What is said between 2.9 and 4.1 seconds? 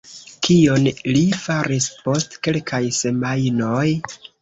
semajnoj?